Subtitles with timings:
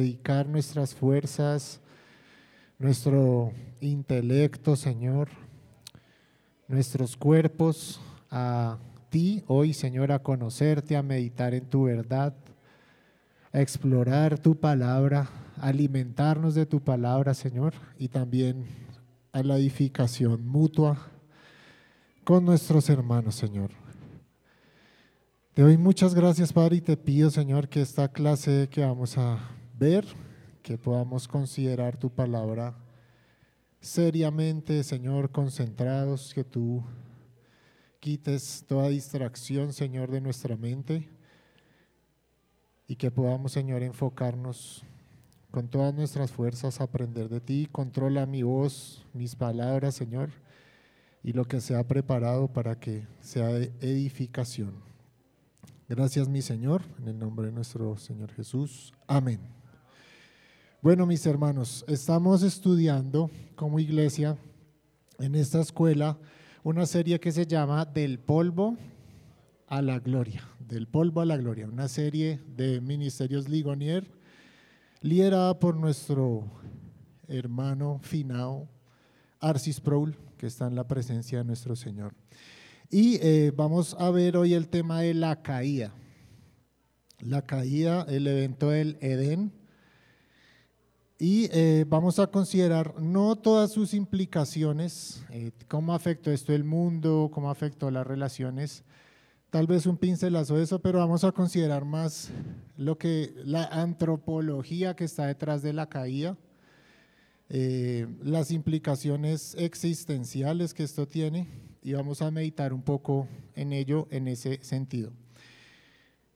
[0.00, 1.80] dedicar nuestras fuerzas,
[2.78, 3.50] nuestro
[3.80, 5.28] intelecto, Señor,
[6.68, 8.00] nuestros cuerpos
[8.30, 8.78] a
[9.10, 12.32] ti hoy, Señor, a conocerte, a meditar en tu verdad,
[13.52, 15.28] a explorar tu palabra,
[15.60, 18.66] alimentarnos de tu palabra, Señor, y también
[19.32, 21.08] a la edificación mutua
[22.22, 23.70] con nuestros hermanos, Señor.
[25.54, 29.57] Te doy muchas gracias, Padre, y te pido, Señor, que esta clase que vamos a
[29.78, 30.06] ver,
[30.62, 32.76] que podamos considerar tu palabra
[33.80, 36.82] seriamente, Señor, concentrados, que tú
[38.00, 41.08] quites toda distracción, Señor, de nuestra mente
[42.86, 44.82] y que podamos, Señor, enfocarnos
[45.50, 47.68] con todas nuestras fuerzas a aprender de ti.
[47.70, 50.30] Controla mi voz, mis palabras, Señor,
[51.22, 54.74] y lo que se ha preparado para que sea edificación.
[55.88, 58.92] Gracias, mi Señor, en el nombre de nuestro Señor Jesús.
[59.06, 59.57] Amén.
[60.80, 64.38] Bueno, mis hermanos, estamos estudiando como iglesia
[65.18, 66.16] en esta escuela
[66.62, 68.76] una serie que se llama Del polvo
[69.66, 74.08] a la gloria, del polvo a la gloria, una serie de ministerios Ligonier
[75.00, 76.44] liderada por nuestro
[77.26, 78.68] hermano finao
[79.40, 82.14] Arcis Proul, que está en la presencia de nuestro Señor.
[82.88, 85.92] Y eh, vamos a ver hoy el tema de la caída.
[87.18, 89.57] La caída, el evento del Edén.
[91.20, 97.28] Y eh, vamos a considerar no todas sus implicaciones, eh, cómo afectó esto el mundo,
[97.32, 98.84] cómo afectó las relaciones,
[99.50, 102.30] tal vez un pincelazo de eso, pero vamos a considerar más
[102.76, 106.36] lo que la antropología que está detrás de la caída,
[107.48, 111.48] las implicaciones existenciales que esto tiene
[111.82, 115.12] y vamos a meditar un poco en ello en ese sentido.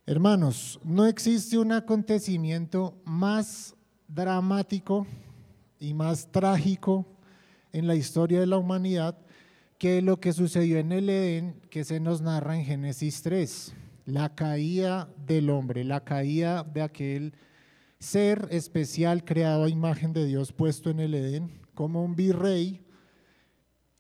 [0.07, 3.77] Hermanos, no existe un acontecimiento más
[4.15, 5.07] dramático
[5.79, 7.07] y más trágico
[7.73, 9.19] en la historia de la humanidad
[9.79, 13.75] que lo que sucedió en el Edén que se nos narra en Génesis 3,
[14.05, 17.35] la caída del hombre, la caída de aquel
[17.99, 22.85] ser especial creado a imagen de Dios puesto en el Edén como un virrey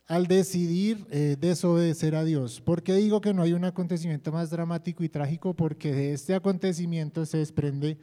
[0.06, 2.60] al decidir eh, desobedecer a Dios.
[2.60, 5.54] ¿Por qué digo que no hay un acontecimiento más dramático y trágico?
[5.54, 7.98] Porque de este acontecimiento se desprende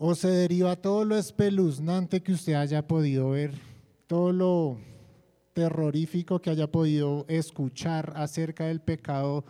[0.00, 3.52] o se deriva todo lo espeluznante que usted haya podido ver,
[4.06, 4.78] todo lo
[5.54, 9.44] terrorífico que haya podido escuchar acerca del pecado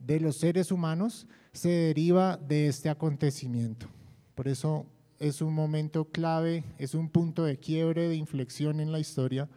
[0.00, 3.86] de los seres humanos, se deriva de este acontecimiento.
[4.34, 4.86] Por eso
[5.20, 9.48] es un momento clave, es un punto de quiebre, de inflexión en la historia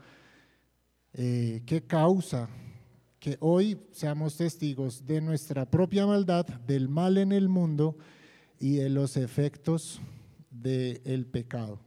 [1.14, 2.48] eh, que causa
[3.20, 7.98] que hoy seamos testigos de nuestra propia maldad, del mal en el mundo
[8.60, 10.00] y de los efectos
[10.62, 11.80] del pecado.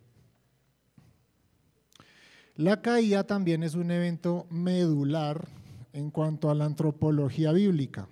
[2.56, 5.48] La caída también es un evento medular
[5.92, 8.08] en cuanto a la antropología bíblica.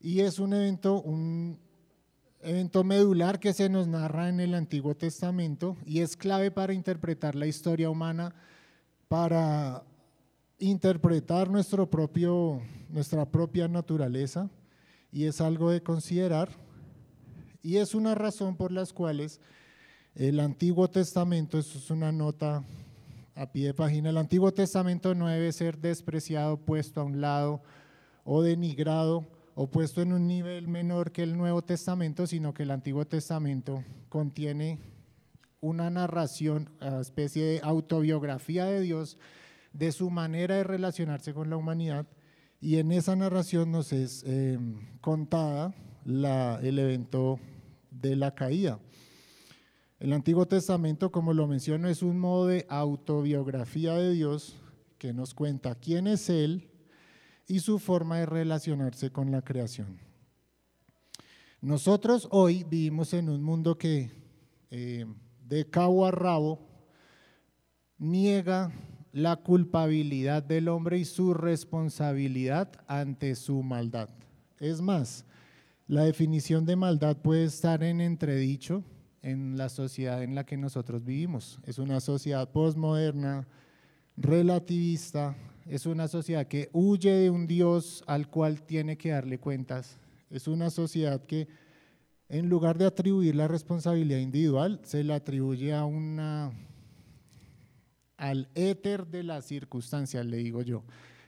[0.00, 1.58] Y es un evento, un
[2.42, 7.34] evento medular que se nos narra en el Antiguo Testamento y es clave para interpretar
[7.34, 8.34] la historia humana
[9.08, 9.84] para
[10.58, 14.50] interpretar nuestro propio, nuestra propia naturaleza
[15.12, 16.48] y es algo de considerar
[17.66, 19.40] y es una razón por las cuales
[20.14, 22.62] el Antiguo Testamento, eso es una nota
[23.34, 27.60] a pie de página, el Antiguo Testamento no debe ser despreciado, puesto a un lado
[28.22, 29.26] o denigrado
[29.56, 33.82] o puesto en un nivel menor que el Nuevo Testamento, sino que el Antiguo Testamento
[34.10, 34.78] contiene
[35.60, 39.18] una narración, una especie de autobiografía de Dios,
[39.72, 42.06] de su manera de relacionarse con la humanidad,
[42.60, 45.74] y en esa narración nos es em, contada
[46.04, 47.40] la, el evento
[48.00, 48.80] de la caída.
[49.98, 54.56] El Antiguo Testamento, como lo menciono, es un modo de autobiografía de Dios
[54.98, 56.70] que nos cuenta quién es Él
[57.46, 59.98] y su forma de relacionarse con la creación.
[61.60, 64.10] Nosotros hoy vivimos en un mundo que
[64.70, 65.14] em,
[65.46, 66.60] de cabo a rabo,
[67.98, 68.72] niega
[69.12, 74.10] la culpabilidad del hombre y su responsabilidad ante su maldad.
[74.58, 75.24] Es más,
[75.86, 78.82] la definición de maldad puede estar en entredicho
[79.22, 81.60] en la sociedad en la que nosotros vivimos.
[81.64, 83.46] Es una sociedad postmoderna,
[84.16, 85.36] relativista,
[85.66, 89.98] es una sociedad que huye de un Dios al cual tiene que darle cuentas.
[90.30, 91.48] Es una sociedad que
[92.28, 96.52] en lugar de atribuir la responsabilidad individual, se le atribuye a una,
[98.16, 100.82] al éter de las circunstancias, le digo yo.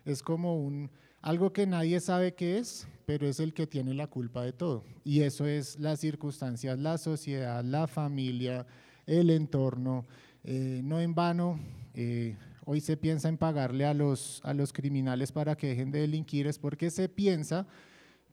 [0.05, 4.07] Es como un algo que nadie sabe qué es, pero es el que tiene la
[4.07, 4.85] culpa de todo.
[5.05, 8.67] Y eso es las circunstancias, la sociedad, la familia,
[9.07, 10.07] el entorno.
[10.45, 11.59] Eh, no en vano,
[11.95, 16.01] eh, hoy se piensa en pagarle a los, a los criminales para que dejen de
[16.01, 17.67] delinquir, es porque se piensa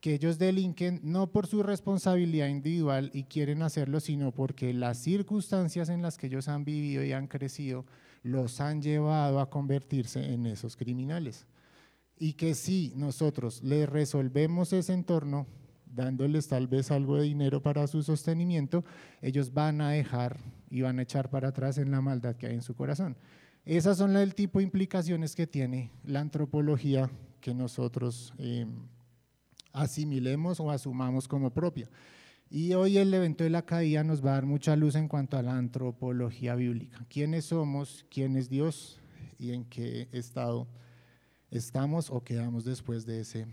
[0.01, 5.89] que ellos delinquen no por su responsabilidad individual y quieren hacerlo, sino porque las circunstancias
[5.89, 7.85] en las que ellos han vivido y han crecido
[8.21, 11.47] los han llevado a convertirse en esos criminales.
[12.17, 15.47] Y que si nosotros les resolvemos ese entorno,
[15.85, 18.83] dándoles tal vez algo de dinero para su sostenimiento,
[19.21, 20.39] ellos van a dejar
[20.69, 23.17] y van a echar para atrás en la maldad que hay en su corazón.
[23.65, 27.09] Esas son el tipo de implicaciones que tiene la antropología
[27.41, 28.69] que nosotros em,
[29.73, 31.89] asimilemos o asumamos como propia.
[32.49, 35.37] Y hoy el evento de la caída nos va a dar mucha luz en cuanto
[35.37, 37.05] a la antropología bíblica.
[37.09, 38.05] ¿Quiénes somos?
[38.09, 39.01] ¿Quién es Dios?
[39.39, 40.67] ¿Y en qué estado
[41.51, 43.47] estamos o quedamos después de ese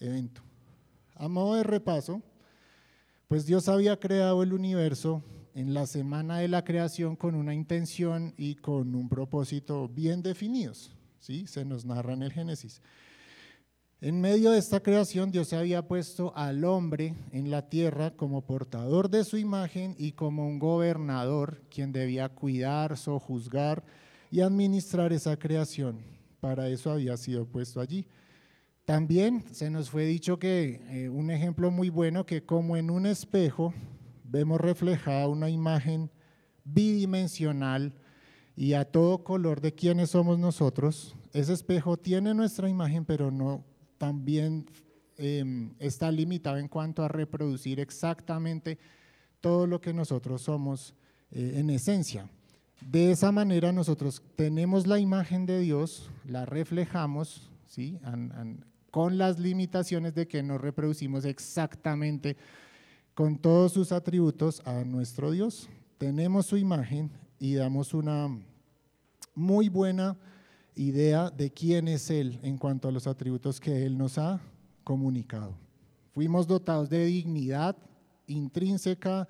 [0.00, 0.42] evento?
[1.14, 2.22] A modo de repaso,
[3.28, 5.22] pues Dios había creado el universo
[5.54, 10.92] en la semana de la creación con una intención y con un propósito bien definidos.
[11.18, 11.46] ¿sí?
[11.46, 12.80] Se nos narra en el Génesis.
[14.00, 19.10] En medio de esta creación, Dios había puesto al hombre en la tierra como portador
[19.10, 23.82] de su imagen y como un gobernador, quien debía cuidar, sojuzgar
[24.30, 25.98] y administrar esa creación.
[26.40, 28.06] Para eso había sido puesto allí.
[28.84, 33.06] También se nos fue dicho que eh, un ejemplo muy bueno, que como en un
[33.06, 33.74] espejo
[34.24, 36.10] vemos reflejada una imagen
[36.64, 37.92] bidimensional
[38.56, 43.64] y a todo color de quiénes somos nosotros, ese espejo tiene nuestra imagen, pero no
[43.98, 44.66] también
[45.16, 48.78] em, está limitado en cuanto a reproducir exactamente
[49.40, 50.94] todo lo que nosotros somos
[51.30, 52.28] eh, en esencia.
[52.80, 57.98] De esa manera nosotros tenemos la imagen de Dios, la reflejamos, ¿sí?
[58.90, 62.36] con las limitaciones de que no reproducimos exactamente
[63.14, 65.68] con todos sus atributos a nuestro Dios.
[65.98, 68.28] Tenemos su imagen y damos una
[69.34, 70.16] muy buena
[70.74, 74.40] idea de quién es Él en cuanto a los atributos que Él nos ha
[74.84, 75.54] comunicado.
[76.14, 77.76] Fuimos dotados de dignidad
[78.26, 79.28] intrínseca,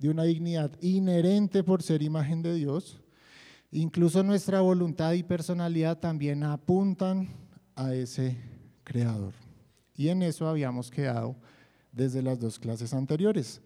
[0.00, 3.00] de una dignidad inherente por ser imagen de Dios.
[3.70, 7.28] Incluso nuestra voluntad y personalidad también apuntan
[7.76, 8.36] a ese
[8.82, 9.34] creador.
[9.94, 11.36] Y en eso habíamos quedado
[11.92, 13.60] desde las dos clases anteriores.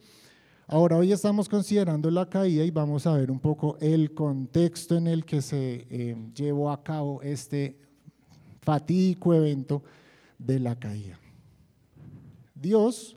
[0.67, 5.07] Ahora, hoy estamos considerando la caída y vamos a ver un poco el contexto en
[5.07, 7.79] el que se eh, llevó a cabo este
[8.63, 9.85] fatídico evento
[10.39, 11.19] de la caída.
[12.55, 13.17] Dios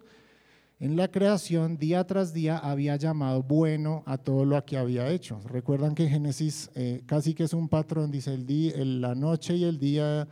[0.79, 5.39] en la creación día tras día había llamado bueno a todo lo que había hecho.
[5.45, 9.63] Recuerdan que Génesis eh, casi que es un patrón, dice el día, la noche y
[9.63, 10.27] el día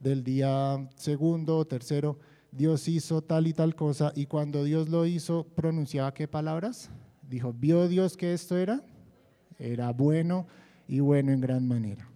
[0.00, 2.18] del día segundo o tercero
[2.56, 6.88] Dios hizo tal y tal cosa, y cuando Dios lo hizo, pronunciaba qué palabras?
[7.28, 8.82] Dijo, ¿vio Dios que esto era?
[9.58, 10.46] Era bueno
[10.88, 12.08] y bueno en gran manera.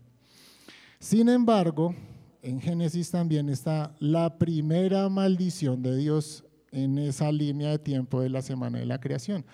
[0.99, 1.95] Sin embargo,
[2.43, 8.29] en Génesis también está la primera maldición de Dios en esa línea de tiempo de
[8.31, 9.45] la semana de la creación.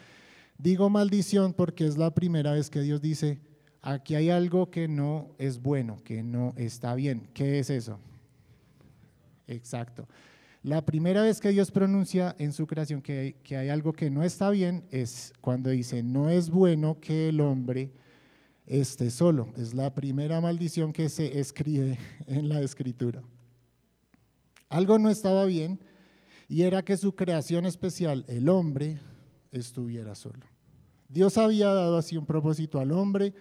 [0.58, 3.40] Digo maldición porque es la primera vez que Dios dice,
[3.82, 7.28] aquí hay algo que no es bueno, que no está bien.
[7.34, 7.98] ¿Qué es eso?
[9.46, 10.08] Exacto.
[10.62, 14.50] La primera vez que Dios pronuncia en su creación que hay, algo que no está
[14.50, 17.92] bien es cuando dice, no es bueno que el hombre
[18.66, 19.52] esté solo.
[19.56, 23.22] Es la primera maldición que se escribe en la escritura.
[24.68, 25.78] Algo no estaba bien
[26.48, 28.98] y era que su creación especial, el hombre,
[29.52, 30.46] estuviera solo.
[31.08, 33.34] Dios había dado así un propósito al hombre,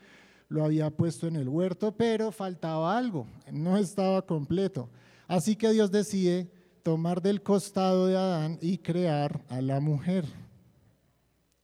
[0.47, 4.89] lo había puesto en el huerto, pero faltaba algo, no estaba completo.
[5.27, 6.51] Así que Dios decide
[6.83, 10.25] tomar del costado de Adán y crear a la mujer.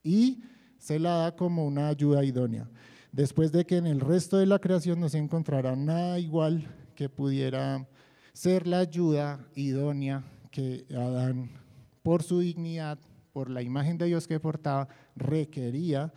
[0.03, 0.43] Y
[0.79, 2.67] se la da como una ayuda idónea.
[3.11, 7.07] Después de que en el resto de la creación no se encontrara nada igual que
[7.07, 7.87] pudiera
[8.33, 11.49] ser la ayuda idónea que Adán,
[12.03, 12.99] por su dignidad,
[13.33, 16.13] por la imagen de Dios que portaba, requería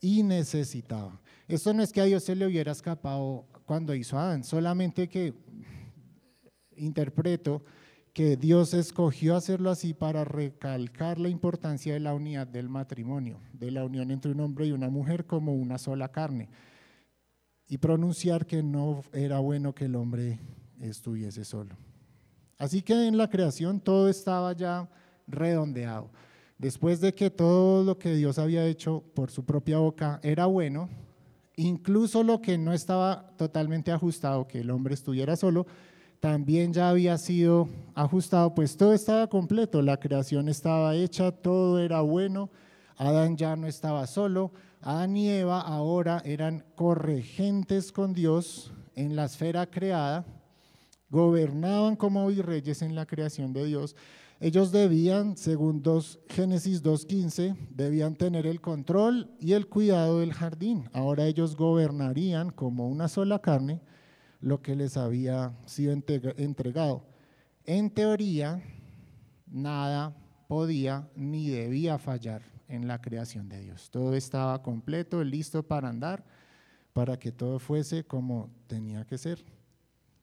[0.00, 1.20] y necesitaba.
[1.48, 5.34] Esto no es que a Dios se le hubiera escapado cuando hizo Adán, solamente que
[6.76, 7.64] interpreto
[8.12, 13.70] que Dios escogió hacerlo así para recalcar la importancia de la unidad del matrimonio, de
[13.70, 16.48] la unión entre un hombre y una mujer como una sola carne,
[17.68, 20.40] y pronunciar que no era bueno que el hombre
[20.80, 21.76] estuviese solo.
[22.60, 24.86] Así que en la creación todo estaba ya
[25.26, 26.10] redondeado.
[26.58, 30.90] Después de que todo lo que Dios había hecho por su propia boca era bueno,
[31.56, 35.66] incluso lo que no estaba totalmente ajustado, que el hombre estuviera solo,
[36.20, 42.02] también ya había sido ajustado, pues todo estaba completo, la creación estaba hecha, todo era
[42.02, 42.50] bueno,
[42.98, 44.52] Adán ya no estaba solo,
[44.82, 50.26] Adán y Eva ahora eran corregentes con Dios en la esfera creada,
[51.10, 53.96] gobernaban como virreyes en la creación de Dios.
[54.38, 55.82] Ellos debían, según
[56.28, 60.88] Génesis 2.15, debían tener el control y el cuidado del jardín.
[60.94, 63.82] Ahora ellos gobernarían como una sola carne
[64.40, 67.04] lo que les había sido entregado.
[67.66, 68.62] En teoría,
[69.46, 70.16] nada
[70.48, 73.90] podía ni debía fallar en la creación de Dios.
[73.90, 76.24] Todo estaba completo, listo para andar,
[76.94, 79.44] para que todo fuese como tenía que ser.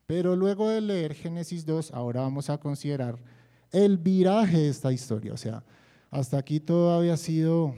[0.08, 3.18] Pero luego de leer Génesis 2, ahora vamos a considerar
[3.70, 5.34] el viraje de esta historia.
[5.34, 5.62] O sea,
[6.10, 7.74] hasta aquí todo había sido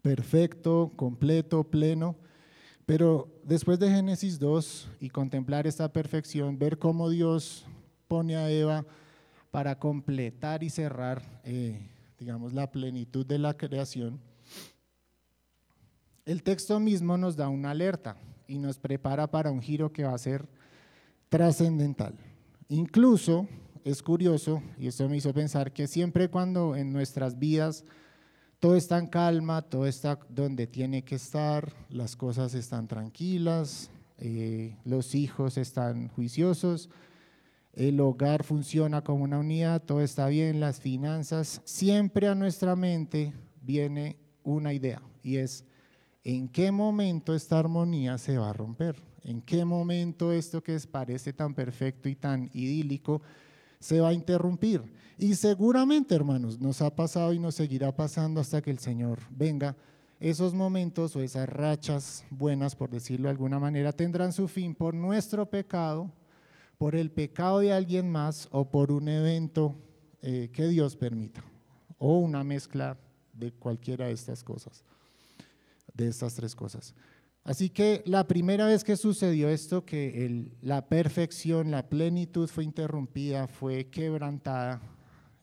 [0.00, 2.16] perfecto, completo, pleno,
[2.86, 7.66] pero después de Génesis 2 y contemplar esta perfección, ver cómo Dios
[8.08, 8.86] pone a Eva
[9.50, 11.86] para completar y cerrar, eh,
[12.18, 14.18] digamos, la plenitud de la creación,
[16.24, 18.16] el texto mismo nos da una alerta
[18.48, 20.48] y nos prepara para un giro que va a ser
[21.28, 22.14] trascendental.
[22.68, 23.46] Incluso
[23.84, 27.84] es curioso, y esto me hizo pensar que siempre cuando en nuestras vidas
[28.58, 34.78] todo está en calma, todo está donde tiene que estar, las cosas están tranquilas, eh,
[34.84, 36.88] los hijos están juiciosos,
[37.74, 43.34] el hogar funciona como una unidad, todo está bien, las finanzas, siempre a nuestra mente
[43.60, 45.64] viene una idea y es
[46.22, 51.32] en qué momento esta armonía se va a romper, en qué momento esto que parece
[51.32, 53.22] tan perfecto y tan idílico
[53.80, 54.82] se va a interrumpir.
[55.18, 59.76] Y seguramente, hermanos, nos ha pasado y nos seguirá pasando hasta que el Señor venga.
[60.20, 64.94] Esos momentos o esas rachas buenas, por decirlo de alguna manera, tendrán su fin por
[64.94, 66.10] nuestro pecado,
[66.78, 69.74] por el pecado de alguien más o por un evento
[70.22, 71.44] eh, que Dios permita,
[71.98, 72.96] o una mezcla
[73.32, 74.84] de cualquiera de estas cosas,
[75.92, 76.94] de estas tres cosas.
[77.44, 83.46] Así que la primera vez que sucedió esto, que la perfección, la plenitud fue interrumpida,
[83.46, 84.80] fue quebrantada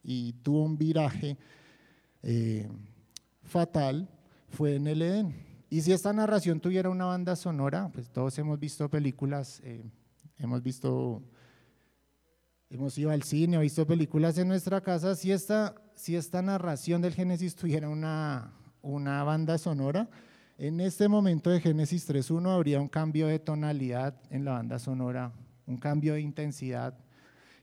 [0.03, 1.37] y tuvo un viraje
[2.23, 2.67] eh,
[3.43, 4.09] fatal,
[4.49, 5.35] fue en el Edén.
[5.69, 9.83] Y si esta narración tuviera una banda sonora, pues todos hemos visto películas, eh,
[10.39, 11.21] hemos visto,
[12.71, 16.99] hemos ido al cine, hemos visto películas en nuestra casa, si esta, si esta narración
[17.03, 20.09] del Génesis tuviera una, una banda sonora,
[20.61, 25.33] en este momento de Génesis 3.1 habría un cambio de tonalidad en la banda sonora,
[25.65, 26.93] un cambio de intensidad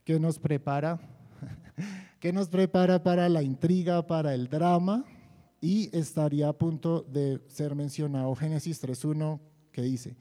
[0.03, 0.99] que nos prepara,
[2.19, 5.05] que nos prepara para la intriga, para el drama
[5.61, 9.39] y estaría a punto de ser mencionado Génesis 3.1
[9.71, 10.17] que dice,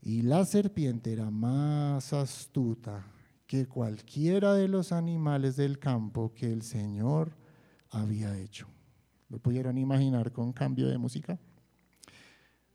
[0.00, 3.04] y la serpiente era más astuta
[3.46, 7.36] que cualquiera de los animales del campo que el Señor
[7.90, 8.68] había hecho.
[9.28, 11.38] ¿Lo pudieron imaginar con cambio de música?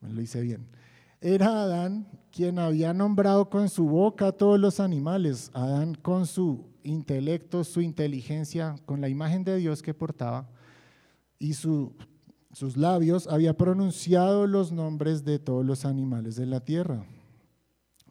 [0.01, 0.67] Lo hice bien.
[1.19, 5.51] Era Adán quien había nombrado con su boca a todos los animales.
[5.53, 10.49] Adán con su intelecto, su inteligencia, con la imagen de Dios que portaba
[11.41, 17.03] y sus labios había pronunciado los nombres de todos los animales de la tierra.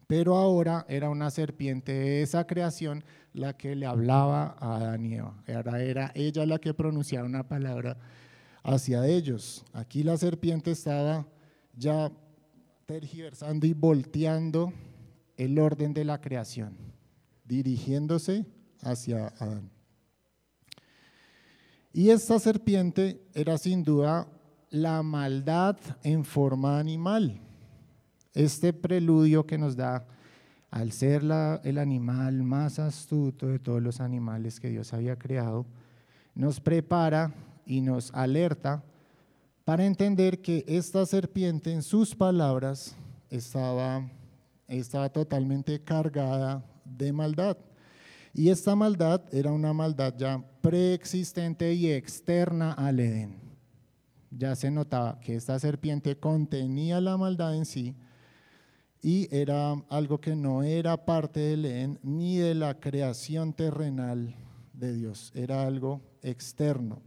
[0.05, 5.15] Pero ahora era una serpiente de esa creación la que le hablaba a Adán y
[5.15, 5.41] Eva.
[5.47, 7.97] Era, era ella la que pronunciaba una palabra
[8.63, 9.63] hacia ellos.
[9.71, 11.25] Aquí la serpiente estaba
[11.75, 12.11] ya
[12.85, 14.73] tergiversando y volteando
[15.37, 16.77] el orden de la creación,
[17.45, 18.45] dirigiéndose
[18.81, 19.69] hacia Adán.
[21.93, 24.27] Y esta serpiente era sin duda
[24.69, 27.39] la maldad en forma animal.
[28.33, 30.07] Este preludio que nos da
[30.69, 31.23] al ser
[31.63, 35.65] el animal más astuto de todos los animales que Dios había creado,
[36.33, 37.33] nos prepara
[37.65, 38.83] y nos alerta
[39.65, 42.95] para entender que esta serpiente en sus palabras
[43.29, 44.09] estaba,
[44.67, 47.57] estaba totalmente cargada de maldad.
[48.33, 53.35] Y esta maldad era una maldad ya preexistente y externa al Edén.
[54.31, 57.95] Ya se notaba que esta serpiente contenía la maldad en sí
[59.01, 64.35] y era algo que no era parte del Edén ni de la creación terrenal
[64.73, 67.01] de Dios, era algo externo.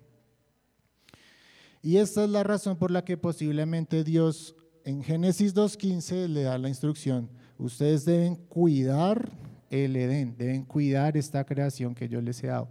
[1.85, 6.57] Y esta es la razón por la que posiblemente Dios en Génesis 2.15 le da
[6.57, 9.31] la instrucción, ustedes deben cuidar
[9.69, 12.71] el Edén, deben cuidar esta creación que yo les he dado,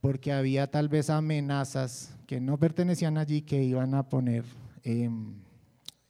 [0.00, 4.44] porque había tal vez amenazas que no pertenecían allí que iban a poner,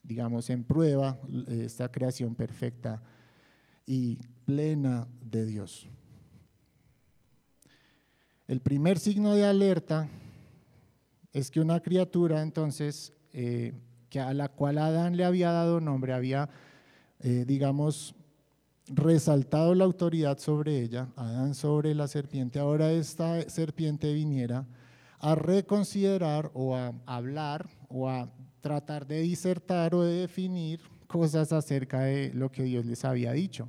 [0.02, 3.02] digamos, en prueba esta creación perfecta
[3.86, 5.88] y plena de Dios.
[8.46, 10.10] El primer signo de alerta
[11.34, 13.74] es que una criatura entonces eh,
[14.08, 16.48] que a la cual Adán le había dado nombre, había,
[17.18, 18.14] eh, digamos,
[18.86, 24.66] resaltado la autoridad sobre ella, Adán sobre la serpiente, ahora esta serpiente viniera
[25.18, 32.02] a reconsiderar o a hablar o a tratar de disertar o de definir cosas acerca
[32.02, 33.68] de lo que Dios les había dicho.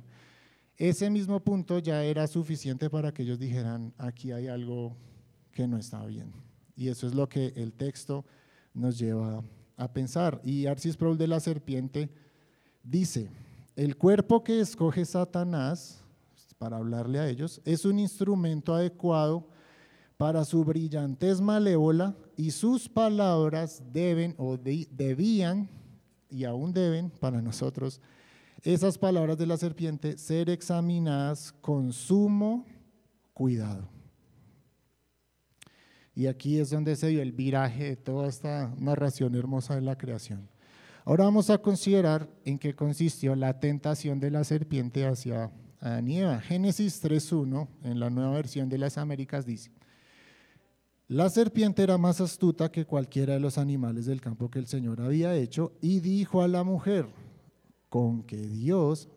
[0.76, 4.96] Ese mismo punto ya era suficiente para que ellos dijeran, aquí hay algo
[5.50, 6.45] que no está bien.
[6.76, 8.24] Y eso es lo que el texto
[8.74, 9.42] nos lleva
[9.76, 10.40] a pensar.
[10.44, 12.10] Y Arcis Proul de la serpiente
[12.82, 13.30] dice,
[13.74, 16.02] el cuerpo que escoge Satanás,
[16.58, 19.48] para hablarle a ellos, es un instrumento adecuado
[20.16, 25.68] para su brillantez malévola y sus palabras deben o debían
[26.30, 28.00] y aún deben para nosotros
[28.62, 32.64] esas palabras de la serpiente ser examinadas con sumo
[33.32, 33.95] cuidado.
[36.16, 39.98] Y aquí es donde se dio el viraje de toda esta narración hermosa de la
[39.98, 40.48] creación.
[41.04, 46.40] Ahora vamos a considerar en qué consistió la tentación de la serpiente hacia Adán.
[46.40, 49.70] Génesis 3.1, en la nueva versión de las Américas, dice,
[51.06, 55.02] la serpiente era más astuta que cualquiera de los animales del campo que el Señor
[55.02, 57.06] había hecho y dijo a la mujer,
[57.90, 59.08] con que Dios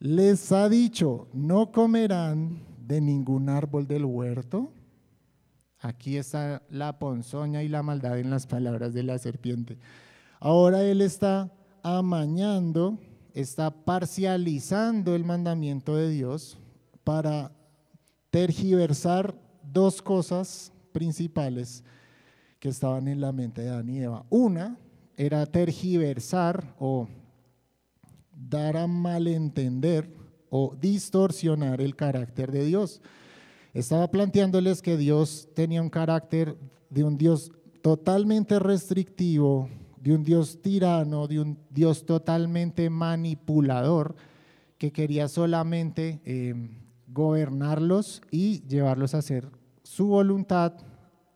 [0.00, 4.72] les ha dicho, no comerán de ningún árbol del huerto.
[5.80, 9.78] Aquí está la ponzoña y la maldad en las palabras de la serpiente.
[10.38, 11.50] Ahora él está
[11.82, 12.98] amañando,
[13.32, 16.58] está parcializando el mandamiento de Dios
[17.02, 17.52] para
[18.30, 21.82] tergiversar dos cosas principales
[22.58, 24.26] que estaban en la mente de Adán y Eva.
[24.28, 24.78] Una
[25.16, 27.08] era tergiversar o
[28.32, 30.10] dar a malentender
[30.50, 33.00] o distorsionar el carácter de Dios.
[33.72, 36.56] Estaba planteándoles que Dios tenía un carácter
[36.88, 39.68] de un Dios totalmente restrictivo,
[40.00, 44.16] de un Dios tirano, de un Dios totalmente manipulador,
[44.76, 46.54] que quería solamente eh,
[47.06, 49.48] gobernarlos y llevarlos a hacer
[49.84, 50.74] su voluntad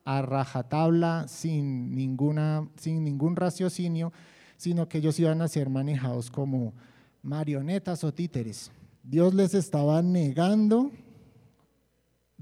[0.04, 4.12] a rajatabla, sin, ninguna, sin ningún raciocinio,
[4.56, 6.74] sino que ellos iban a ser manejados como
[7.22, 8.72] marionetas o títeres.
[9.02, 10.90] Dios les estaba negando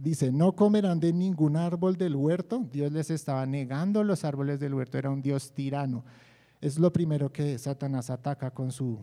[0.02, 2.66] Dice, no comerán de ningún árbol del huerto.
[2.72, 6.02] Dios les estaba negando los árboles del huerto, era un Dios tirano.
[6.60, 8.98] Es lo primero que Satanás ataca con su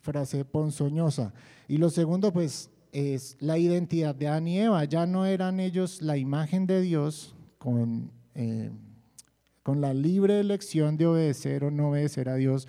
[0.00, 1.32] frase ponzoñosa.
[1.68, 4.84] Y lo segundo, pues, es la identidad de Adán y Eva.
[4.86, 8.72] Ya no eran ellos la imagen de Dios con, eh,
[9.62, 12.66] con la libre elección de obedecer o no obedecer a Dios,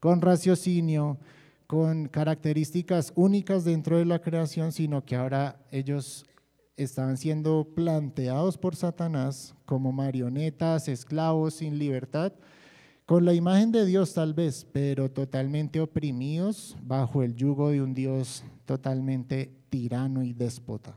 [0.00, 1.18] con raciocinio,
[1.66, 6.24] con características únicas dentro de la creación, sino que ahora ellos
[6.78, 12.32] estaban siendo planteados por Satanás como marionetas, esclavos sin libertad,
[13.04, 17.94] con la imagen de Dios tal vez, pero totalmente oprimidos bajo el yugo de un
[17.94, 20.96] Dios totalmente tirano y déspota.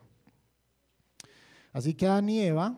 [1.74, 2.78] Así que Adán y Eva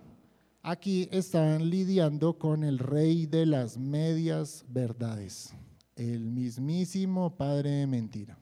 [0.61, 5.53] aquí estaban lidiando con el rey de las medias verdades,
[5.95, 8.37] el mismísimo padre de mentira.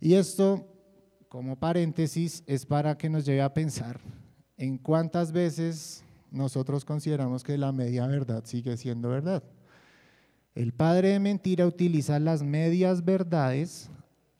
[0.00, 0.75] Y esto
[1.28, 4.00] como paréntesis, es para que nos lleve a pensar
[4.56, 9.42] en cuántas veces nosotros consideramos que la media verdad sigue siendo verdad.
[10.54, 13.90] El padre de mentira utiliza las medias verdades,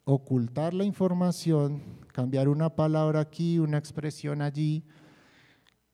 [0.04, 4.84] ocultar la información, cambiar una palabra aquí, una expresión allí,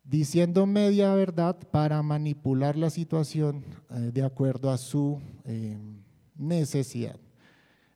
[0.04, 5.76] diciendo media verdad para manipular la situación eh, de acuerdo a su eh,
[6.36, 7.16] necesidad.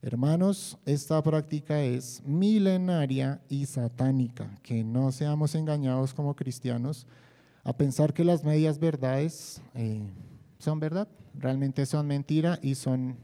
[0.07, 7.09] Hermanos, esta práctica es milenaria y satánica, que no seamos engañados como cristianos
[7.65, 10.09] a pensar que las medias verdades eh,
[10.61, 13.17] son verdad, realmente son mentira y son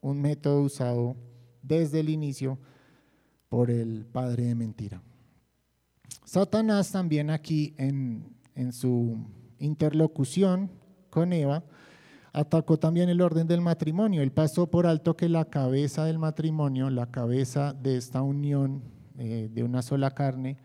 [0.00, 1.14] un método usado
[1.62, 2.58] desde el inicio
[3.48, 5.00] por el padre de mentira.
[6.24, 8.24] Satanás también aquí en,
[8.56, 9.24] en su
[9.60, 10.68] interlocución
[11.10, 11.62] con Eva,
[12.38, 14.22] atacó también el orden del matrimonio.
[14.22, 18.82] Él pasó por alto que la cabeza del matrimonio, la cabeza de esta unión
[19.18, 20.56] eh, de una sola carne,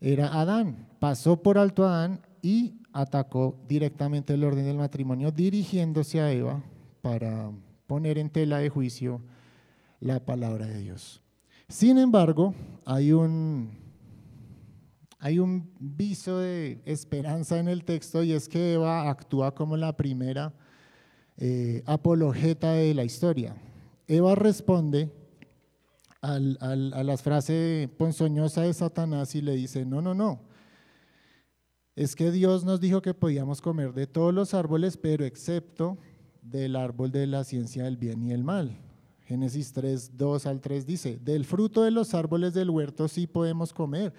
[0.00, 0.88] era Adán.
[0.98, 6.62] Pasó por alto a Adán y atacó directamente el orden del matrimonio, dirigiéndose a Eva
[7.00, 7.50] para
[7.86, 9.22] poner en tela de juicio
[10.00, 11.22] la palabra de Dios.
[11.68, 13.70] Sin embargo, hay un,
[15.18, 19.96] hay un viso de esperanza en el texto y es que Eva actúa como la
[19.96, 20.52] primera
[21.40, 23.56] eh, apologeta de la historia.
[24.06, 25.10] Eva responde
[26.20, 30.42] a las frases ponzoñosas de Satanás y le dice, no, no, no.
[31.96, 35.96] Es que Dios nos dijo que podíamos comer de todos los árboles, pero excepto
[36.42, 38.76] del árbol de la ciencia del bien y el mal.
[39.24, 43.72] Génesis 3, 2 al 3 dice, del fruto de los árboles del huerto sí podemos
[43.72, 44.12] comer,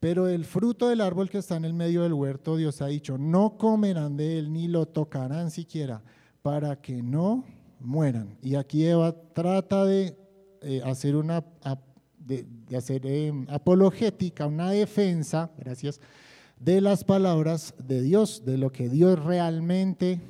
[0.00, 3.18] pero el fruto del árbol que está en el medio del huerto, Dios ha dicho,
[3.18, 6.02] no comerán de él ni lo tocarán siquiera,
[6.44, 7.42] para que no
[7.80, 8.36] mueran.
[8.42, 10.14] Y aquí Eva trata de
[10.60, 11.42] eh, hacer una
[12.18, 16.02] de, hacer em, apologética, una defensa, gracias,
[16.60, 20.20] de las palabras de Dios, de lo que Dios realmente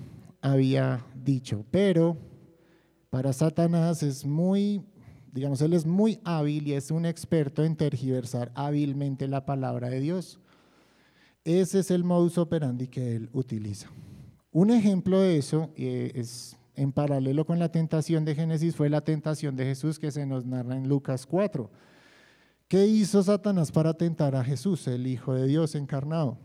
[0.40, 1.64] había dicho.
[1.72, 2.16] Pero
[3.10, 4.82] para Satanás es muy,
[5.32, 9.98] digamos, él es muy hábil y es un experto en tergiversar hábilmente la palabra de
[9.98, 10.38] Dios.
[11.42, 13.90] Ese es el modus operandi que él utiliza.
[14.54, 19.00] Un ejemplo de eso eh, es en paralelo con la tentación de Génesis fue la
[19.00, 21.68] tentación de Jesús que se nos narra en Lucas 4.
[22.68, 26.38] ¿Qué hizo Satanás para tentar a Jesús, el Hijo de Dios encarnado?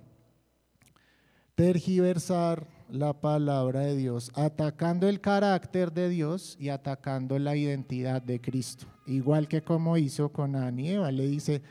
[1.54, 8.42] Tergiversar la palabra de Dios, atacando el carácter de Dios y atacando la identidad de
[8.42, 8.88] Cristo.
[9.06, 11.62] Igual que como hizo con Adán y Eva, le dice,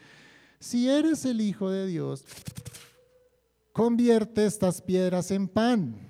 [0.61, 2.25] si eres el Hijo de Dios,
[3.73, 6.08] convierte estas piedras en pan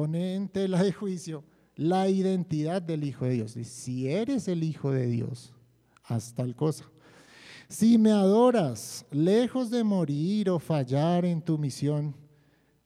[0.00, 1.44] pone en tela de juicio
[1.76, 3.52] la identidad del Hijo de Dios.
[3.64, 5.52] Si eres el Hijo de Dios,
[6.04, 6.86] haz tal cosa.
[7.68, 12.16] Si me adoras, lejos de morir o fallar en tu misión,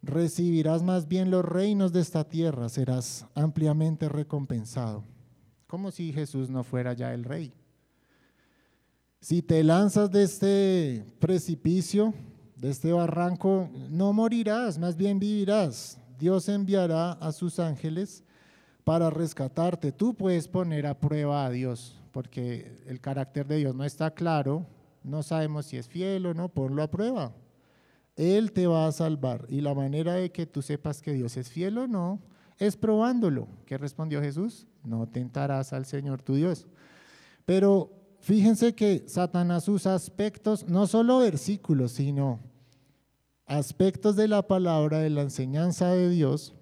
[0.03, 5.05] recibirás más bien los reinos de esta tierra, serás ampliamente recompensado.
[5.69, 7.53] Como si Jesús no fuera ya el rey.
[9.21, 12.13] Si te lanzas de este precipicio,
[12.57, 16.01] de este barranco, no morirás, más bien vivirás.
[16.25, 18.25] Dios enviará a sus ángeles
[18.83, 19.93] para rescatarte.
[19.93, 24.67] Tú puedes poner a prueba a Dios, porque el carácter de Dios no está claro,
[25.03, 27.35] no sabemos si es fiel o no, ponlo a prueba.
[28.17, 31.51] Él te va a salvar y la manera de que tú sepas que Dios es
[31.51, 32.23] fiel o no
[32.57, 33.47] es probándolo.
[33.67, 34.67] ¿Qué respondió Jesús?
[34.83, 36.67] No tentarás al Señor tu Dios.
[37.45, 42.41] Pero fíjense que Satanás usa aspectos, no solo versículos, sino
[43.47, 46.55] aspectos de la palabra, de la enseñanza de Dios,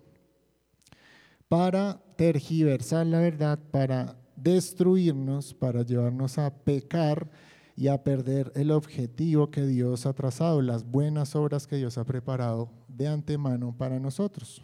[1.48, 7.30] para tergiversar la verdad, para destruirnos, para llevarnos a pecar
[7.76, 12.04] y a perder el objetivo que Dios ha trazado, las buenas obras que Dios ha
[12.04, 14.62] preparado de antemano para nosotros.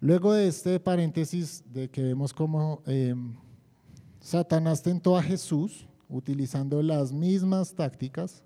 [0.00, 3.34] Luego de este paréntesis de que vemos cómo em,
[4.20, 8.44] Satanás tentó a Jesús utilizando las mismas tácticas,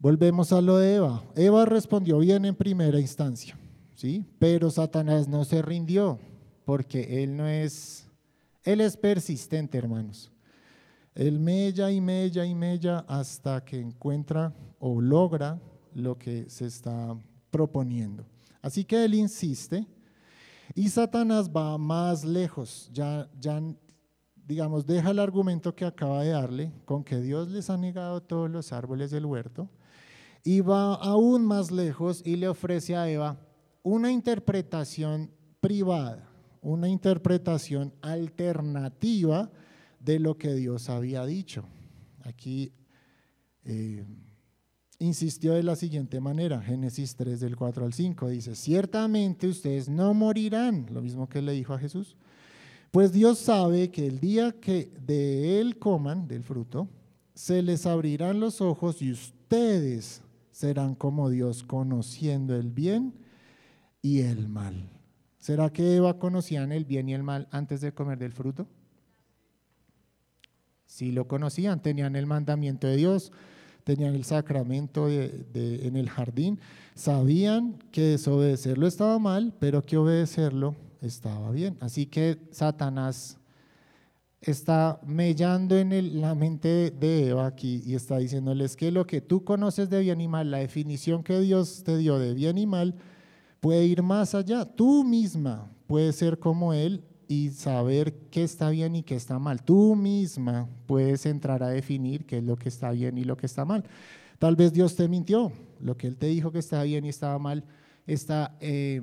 [0.00, 1.24] Volvemos a lo de Eva.
[1.34, 3.58] Eva respondió bien en primera instancia,
[3.96, 4.24] ¿sí?
[4.38, 6.20] Pero Satanás no se rindió
[6.64, 8.06] porque él no es,
[8.62, 10.30] él es persistente, hermanos.
[11.16, 15.60] Él mella y mella y mella hasta que encuentra o logra
[15.94, 17.18] lo que se está
[17.50, 18.24] proponiendo.
[18.62, 19.84] Así que él insiste
[20.76, 22.88] y Satanás va más lejos.
[22.92, 23.60] Ya, ya
[24.46, 28.48] digamos, deja el argumento que acaba de darle con que Dios les ha negado todos
[28.48, 29.68] los árboles del huerto
[30.48, 33.38] y va aún más lejos y le ofrece a Eva
[33.82, 35.30] una interpretación
[35.60, 36.26] privada,
[36.62, 39.50] una interpretación alternativa
[40.00, 41.64] de lo que Dios había dicho.
[42.22, 42.72] Aquí
[43.62, 44.06] eh,
[44.98, 50.14] insistió de la siguiente manera, Génesis 3 del 4 al 5, dice, ciertamente ustedes no
[50.14, 52.16] morirán, lo mismo que le dijo a Jesús,
[52.90, 56.88] pues Dios sabe que el día que de él coman del fruto,
[57.34, 60.22] se les abrirán los ojos y ustedes
[60.58, 63.14] serán como Dios conociendo el bien
[64.02, 64.90] y el mal.
[65.38, 68.66] ¿Será que Eva conocían el bien y el mal antes de comer del fruto?
[70.84, 73.30] Sí lo conocían, tenían el mandamiento de Dios,
[73.84, 76.58] tenían el sacramento de, en el jardín,
[76.96, 81.76] sabían que desobedecerlo estaba mal, pero que obedecerlo estaba bien.
[81.78, 83.37] Así que Satanás
[84.40, 89.44] está mellando en la mente de Eva aquí y está diciéndoles que lo que tú
[89.44, 92.94] conoces de bien y mal, la definición que Dios te dio de bien y mal,
[93.60, 94.64] puede ir más allá.
[94.64, 99.62] Tú misma puedes ser como Él y saber qué está bien y qué está mal.
[99.62, 103.46] Tú misma puedes entrar a definir qué es lo que está bien y lo que
[103.46, 103.84] está mal.
[104.38, 105.52] Tal vez Dios te mintió.
[105.80, 107.64] Lo que Él te dijo que estaba bien y estaba mal
[108.06, 108.56] está...
[108.60, 109.02] Eh,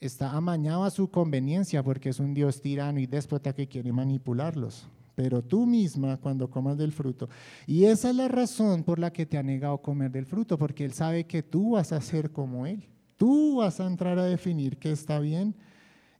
[0.00, 4.88] está amañado a su conveniencia porque es un Dios tirano y déspota que quiere manipularlos.
[5.14, 7.28] Pero tú misma cuando comas del fruto.
[7.66, 10.84] Y esa es la razón por la que te ha negado comer del fruto, porque
[10.84, 12.88] Él sabe que tú vas a ser como Él.
[13.16, 15.54] Tú vas a entrar a definir qué está bien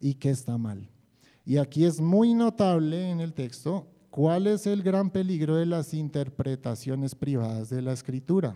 [0.01, 0.87] y qué está mal.
[1.47, 5.95] Y aquí es muy notable en el texto cuál es el gran peligro de las
[5.95, 8.55] interpretaciones privadas de la escritura.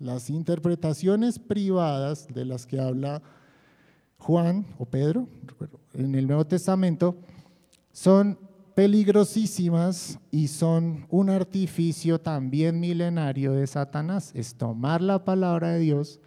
[0.00, 3.22] Las interpretaciones privadas de las que habla
[4.18, 5.28] Juan o Pedro
[5.94, 7.16] en el Nuevo Testamento
[7.92, 8.38] son
[8.74, 14.32] peligrosísimas y son un artificio también milenario de Satanás.
[14.34, 16.20] Es tomar la palabra de Dios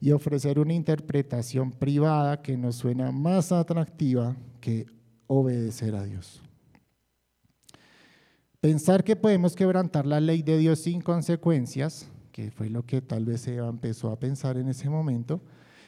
[0.00, 4.86] y ofrecer una interpretación privada que nos suena más atractiva que
[5.26, 6.42] obedecer a Dios.
[8.60, 13.24] Pensar que podemos quebrantar la ley de Dios sin consecuencias, que fue lo que tal
[13.24, 15.40] vez Eva empezó a pensar en ese momento,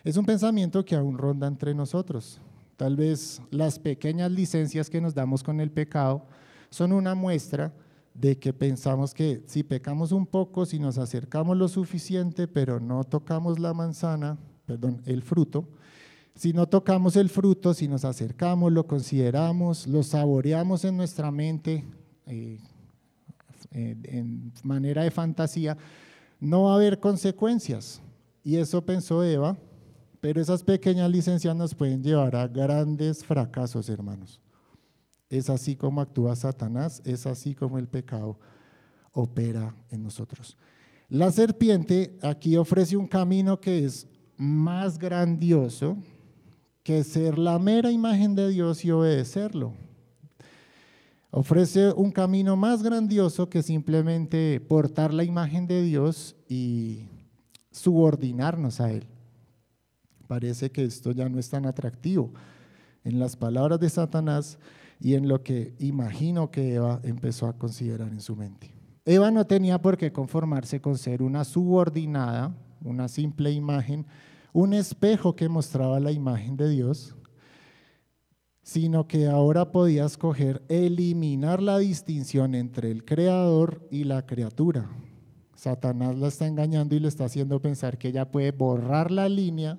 [0.09, 2.41] es un pensamiento que aún ronda entre nosotros.
[2.79, 6.25] Tal vez las pequeñas licencias que nos damos con el pecado
[6.71, 7.75] son una muestra
[8.15, 13.05] de que pensamos que si pecamos un poco, si nos acercamos lo suficiente, pero no
[13.05, 15.69] tocamos la manzana, perdón, el fruto,
[16.35, 21.85] si no tocamos el fruto, si nos acercamos, lo consideramos, lo saboreamos en nuestra mente
[22.25, 22.59] eh,
[23.73, 25.77] en manera de fantasía,
[26.41, 28.01] no va a haber consecuencias.
[28.43, 29.59] Y eso pensó Eva,
[30.21, 34.41] pero esas pequeñas licencias nos pueden llevar a grandes fracasos, hermanos.
[35.29, 38.39] Es así como actúa Satanás, es así como el pecado
[39.13, 40.57] opera en nosotros.
[41.09, 45.97] La serpiente aquí ofrece un camino que es más grandioso
[46.83, 49.75] que ser la mera imagen de Dios y obedecerlo.
[51.31, 57.05] Ofrece un camino más grandioso que simplemente portar la imagen de Dios y
[57.71, 59.07] subordinarnos a Él.
[60.29, 62.33] Parece que esto ya no es tan atractivo.
[63.03, 64.59] En las palabras de Satanás
[65.01, 68.75] y en lo que imagino que Eva empezó a considerar en su mente.
[69.07, 74.07] Eva no tenía por qué conformarse con ser una subordinada, una simple imagen,
[74.53, 77.17] un espejo que mostraba la imagen de Dios,
[78.63, 84.91] sino que ahora podía escoger eliminar la distinción entre el creador y la criatura.
[85.55, 89.79] Satanás la está engañando y le está haciendo pensar que ella puede borrar la línea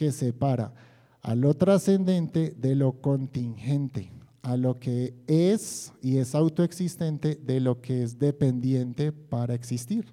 [0.00, 0.72] que separa
[1.20, 4.10] a lo trascendente de lo contingente,
[4.40, 10.06] a lo que es y es autoexistente de lo que es dependiente para existir.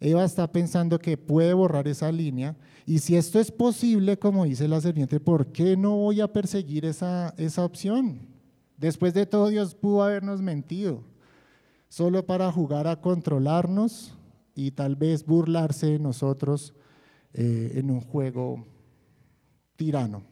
[0.00, 4.68] Eva está pensando que puede borrar esa línea y si esto es posible, como dice
[4.68, 8.20] la serpiente, ¿por qué no voy a perseguir esa, esa opción?
[8.76, 11.04] Después de todo, Dios pudo habernos mentido,
[11.88, 14.12] solo para jugar a controlarnos
[14.54, 16.74] y tal vez burlarse de nosotros
[17.32, 18.75] eh, en un juego
[19.76, 20.22] tirano.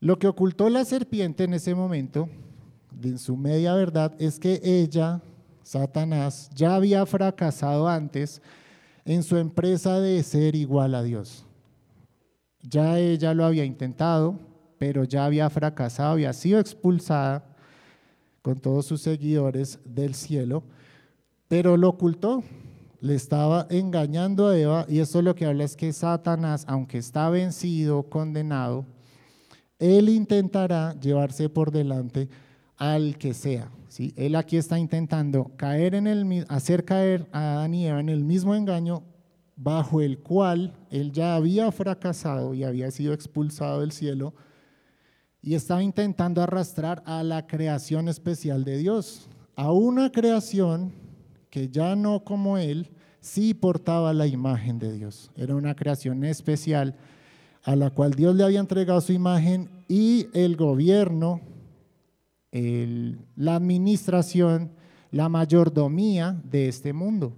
[0.00, 2.28] Lo que ocultó la serpiente en ese momento,
[3.02, 5.22] en su media verdad, es que ella
[5.62, 8.40] Satanás ya había fracasado antes
[9.04, 11.44] en su empresa de ser igual a Dios.
[12.62, 14.38] Ya ella lo había intentado,
[14.78, 17.44] pero ya había fracasado, había sido expulsada
[18.40, 20.62] con todos sus seguidores del cielo,
[21.48, 22.42] pero lo ocultó,
[23.00, 27.30] le estaba engañando a Eva y eso lo que habla es que Satanás, aunque está
[27.30, 28.84] vencido, condenado,
[29.78, 32.28] él intentará llevarse por delante
[32.76, 33.70] al que sea.
[33.88, 34.12] ¿sí?
[34.16, 38.24] Él aquí está intentando caer en el, hacer caer a Adán y Eva en el
[38.24, 39.04] mismo engaño
[39.54, 44.34] bajo el cual él ya había fracasado y había sido expulsado del cielo
[45.40, 50.92] y estaba intentando arrastrar a la creación especial de Dios, a una creación
[51.50, 55.30] que ya no como él, sí portaba la imagen de Dios.
[55.36, 56.94] Era una creación especial
[57.64, 61.40] a la cual Dios le había entregado su imagen y el gobierno
[62.50, 64.72] la administración,
[65.10, 67.36] la mayordomía de este mundo.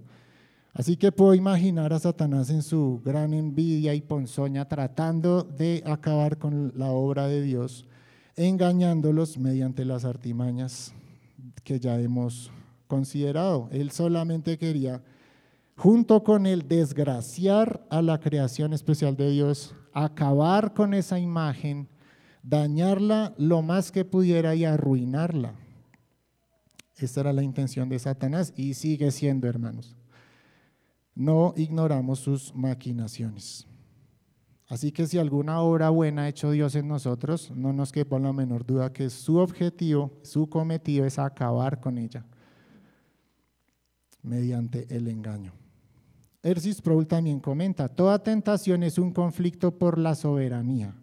[0.73, 6.37] Así que puedo imaginar a Satanás en su gran envidia y ponzoña tratando de acabar
[6.37, 7.85] con la obra de Dios,
[8.37, 10.93] engañándolos mediante las artimañas
[11.65, 12.51] que ya hemos
[12.91, 13.69] considerado.
[13.71, 15.01] Él solamente quería,
[15.77, 21.87] junto con el desgraciar a la creación especial de Dios, acabar con esa imagen
[22.43, 25.55] dañarla lo más que pudiera y arruinarla.
[26.97, 29.95] Esta era la intención de Satanás y sigue siendo, hermanos.
[31.15, 33.67] No ignoramos sus maquinaciones.
[34.67, 38.33] Así que si alguna obra buena ha hecho Dios en nosotros, no nos quepa la
[38.33, 42.25] menor duda que su objetivo, su cometido es acabar con ella
[44.23, 45.53] mediante el engaño.
[46.43, 50.95] Ercis Sproul también comenta, toda tentación es un conflicto por la soberanía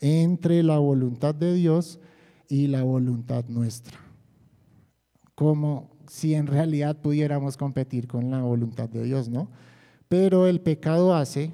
[0.00, 2.00] entre la voluntad de Dios
[2.48, 3.98] y la voluntad nuestra.
[5.36, 9.48] Como si en realidad pudiéramos competir con la voluntad de Dios, ¿no?
[10.08, 11.52] Pero el pecado hace,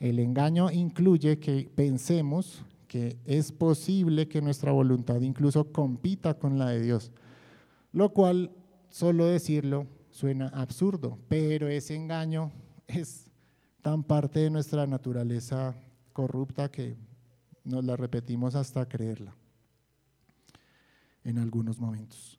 [0.00, 6.70] el engaño incluye que pensemos que es posible que nuestra voluntad incluso compita con la
[6.70, 7.12] de Dios,
[7.92, 8.50] lo cual,
[8.90, 12.52] solo decirlo, suena absurdo, pero ese engaño
[12.86, 13.30] es
[13.80, 15.74] tan parte de nuestra naturaleza
[16.12, 16.96] corrupta que
[17.64, 19.34] nos la repetimos hasta creerla
[21.24, 22.38] en algunos momentos.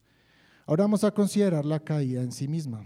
[0.66, 2.86] Ahora vamos a considerar la caída en sí misma.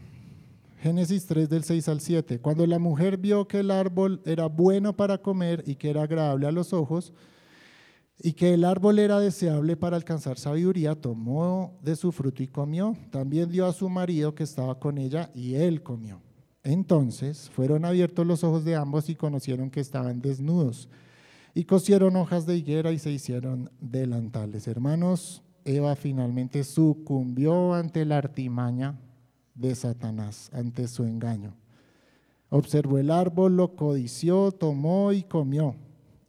[0.79, 2.39] Génesis 3 del 6 al 7.
[2.39, 6.47] Cuando la mujer vio que el árbol era bueno para comer y que era agradable
[6.47, 7.13] a los ojos,
[8.19, 12.95] y que el árbol era deseable para alcanzar sabiduría, tomó de su fruto y comió.
[13.11, 16.21] También dio a su marido que estaba con ella y él comió.
[16.63, 20.89] Entonces fueron abiertos los ojos de ambos y conocieron que estaban desnudos.
[21.53, 24.67] Y cosieron hojas de higuera y se hicieron delantales.
[24.67, 28.99] Hermanos, Eva finalmente sucumbió ante la artimaña
[29.53, 31.55] de Satanás, ante su engaño.
[32.49, 35.75] Observó el árbol, lo codició, tomó y comió.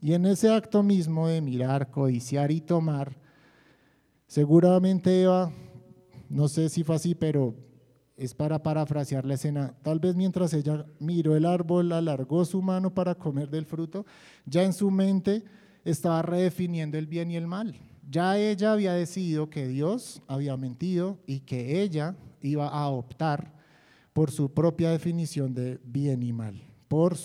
[0.01, 3.17] Y en ese acto mismo de mirar, codiciar y tomar,
[4.27, 5.51] seguramente Eva,
[6.29, 7.55] no sé si fue así, pero
[8.17, 12.93] es para parafrasear la escena, tal vez mientras ella miró el árbol, alargó su mano
[12.93, 14.07] para comer del fruto,
[14.45, 15.45] ya en su mente
[15.85, 17.75] estaba redefiniendo el bien y el mal.
[18.11, 23.53] Ya ella había decidido que Dios había mentido y que ella iba a optar
[24.13, 27.17] por su propia definición de bien y mal, por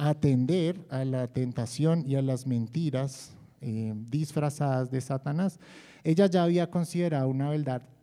[0.00, 5.60] atender a la tentación y a las mentiras eh, disfrazadas de Satanás.
[6.02, 7.50] Ella ya había considerado una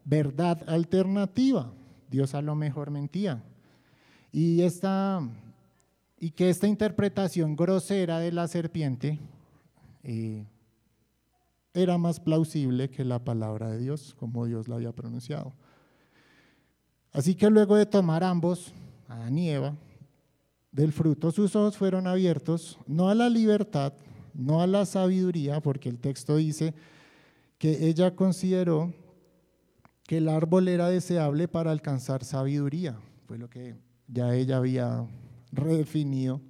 [0.05, 1.73] verdad, alternativa.
[2.11, 3.43] Dios a lo mejor mentía.
[4.31, 5.27] Y, esta,
[6.19, 9.17] y que esta interpretación grosera de la serpiente
[10.03, 10.45] eh,
[11.73, 15.51] era más plausible que la palabra de Dios, como Dios la había pronunciado.
[17.11, 18.71] Así que luego de tomar ambos,
[19.07, 19.75] Adán y Eva,
[20.77, 23.93] del fruto, sus ojos fueron abiertos, no a la libertad,
[24.35, 26.75] no a la sabiduría, porque el texto dice
[27.57, 28.93] que ella consideró
[30.03, 33.75] que el árbol era deseable para alcanzar sabiduría, fue lo que
[34.07, 35.07] ya ella había
[35.51, 36.41] redefinido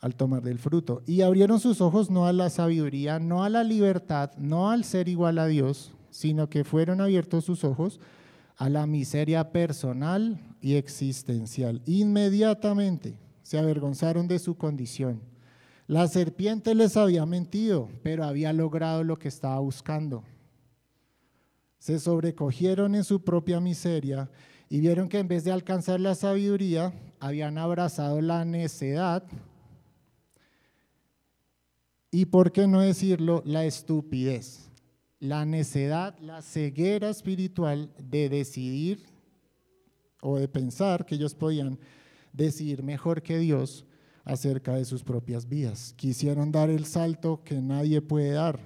[0.00, 1.02] al tomar del fruto.
[1.06, 5.08] Y abrieron sus ojos no a la sabiduría, no a la libertad, no al ser
[5.08, 7.98] igual a Dios, sino que fueron abiertos sus ojos
[8.56, 11.82] a la miseria personal y existencial.
[11.86, 15.20] Inmediatamente se avergonzaron de su condición.
[15.86, 20.24] La serpiente les había mentido, pero había logrado lo que estaba buscando.
[21.78, 24.28] Se sobrecogieron en su propia miseria
[24.68, 29.22] y vieron que en vez de alcanzar la sabiduría, habían abrazado la necedad
[32.10, 34.65] y, por qué no decirlo, la estupidez,
[35.18, 39.06] la necedad, la ceguera espiritual de decidir
[40.20, 41.78] o de pensar que ellos podían
[42.32, 43.86] decidir mejor que Dios
[44.24, 45.94] acerca de sus propias vidas.
[45.96, 48.58] Quisieron dar el salto que nadie puede dar,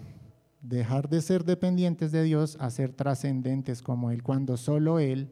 [0.63, 5.31] dejar de ser dependientes de Dios a ser trascendentes como Él, cuando solo Él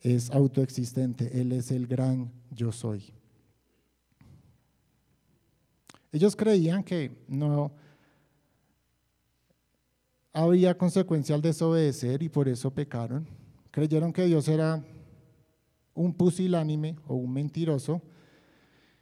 [0.00, 3.12] es autoexistente, Él es el gran yo soy.
[6.12, 7.72] Ellos creían que no
[10.36, 13.26] había consecuencia al desobedecer y por eso pecaron.
[13.70, 14.84] Creyeron que Dios era
[15.94, 18.02] un pusilánime o un mentiroso.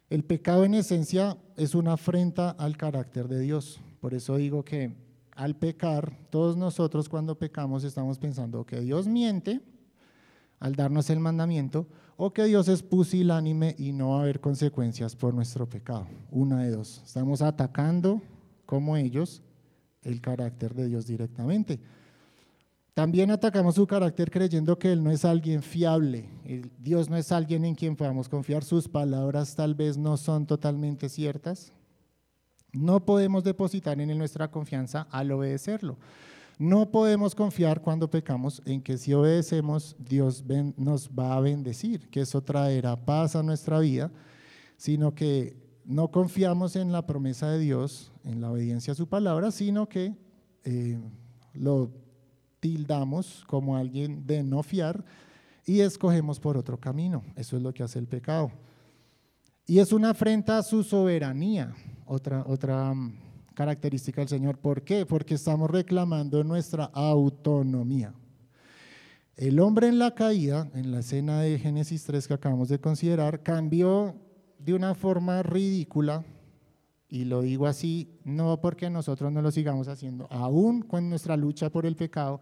[0.09, 3.81] El pecado en esencia es una afrenta al carácter de Dios.
[3.99, 4.95] Por eso digo que
[5.31, 9.59] al pecar, todos nosotros cuando pecamos estamos pensando que Dios miente
[10.61, 15.17] al darnos el mandamiento o que Dios es pusilánime y no va a haber consecuencias
[15.17, 16.07] por nuestro pecado.
[16.31, 17.01] Una de dos.
[17.05, 18.21] Estamos atacando,
[18.65, 19.41] como ellos,
[20.05, 21.79] el carácter de Dios directamente.
[22.93, 26.29] También atacamos su carácter creyendo que Él no es alguien fiable.
[26.79, 28.63] Dios no es alguien en quien podamos confiar.
[28.63, 31.73] Sus palabras tal vez no son totalmente ciertas.
[32.71, 35.97] No podemos depositar en Él nuestra confianza al obedecerlo.
[36.57, 40.41] No podemos confiar cuando pecamos en que si obedecemos, Dios
[40.77, 44.09] nos va a bendecir, que eso traerá paz a nuestra vida,
[44.77, 49.51] sino que no confiamos en la promesa de Dios, en la obediencia a su palabra,
[49.51, 50.15] sino que
[50.63, 50.99] eh,
[51.53, 51.91] lo
[52.59, 55.05] tildamos como alguien de no fiar
[55.65, 57.23] y escogemos por otro camino.
[57.35, 58.51] Eso es lo que hace el pecado.
[59.67, 61.73] Y es una afrenta a su soberanía,
[62.05, 62.93] otra, otra
[63.53, 64.57] característica del Señor.
[64.57, 65.05] ¿Por qué?
[65.05, 68.13] Porque estamos reclamando nuestra autonomía.
[69.35, 73.43] El hombre en la caída, en la escena de Génesis 3 que acabamos de considerar,
[73.43, 74.15] cambió
[74.59, 76.23] de una forma ridícula,
[77.07, 81.69] y lo digo así, no porque nosotros no lo sigamos haciendo, aún con nuestra lucha
[81.69, 82.41] por el pecado,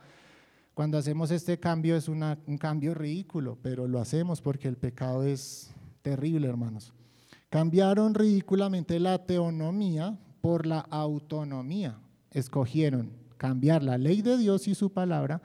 [0.74, 5.72] cuando hacemos este cambio es un cambio ridículo, pero lo hacemos porque el pecado es
[6.02, 6.94] terrible, hermanos.
[7.50, 12.00] Cambiaron ridículamente la teonomía por la autonomía.
[12.32, 15.44] Escogieron cambiar la ley de Dios y su palabra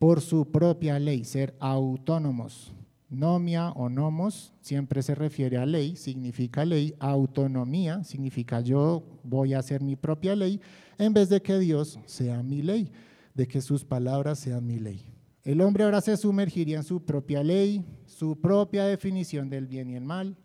[0.00, 2.72] por su propia ley, ser autónomos.
[3.08, 6.94] Nomia o nomos siempre se refiere a ley, significa ley.
[6.98, 10.60] Autonomía significa yo voy a hacer mi propia ley
[10.98, 12.90] en vez de que Dios sea mi ley,
[13.34, 15.04] de que sus palabras sean mi ley.
[15.44, 19.94] El hombre ahora se sumergiría en su propia ley, su propia definición del bien y
[19.94, 20.36] el mal.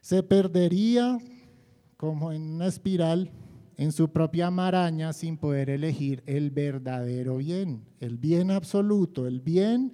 [0.00, 1.18] Se perdería
[1.98, 3.30] como en una espiral
[3.76, 9.92] en su propia maraña sin poder elegir el verdadero bien, el bien absoluto, el bien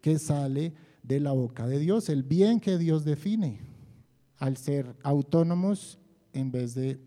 [0.00, 0.74] que sale
[1.06, 3.60] de la boca de Dios, el bien que Dios define,
[4.38, 5.98] al ser autónomos
[6.32, 7.00] en vez de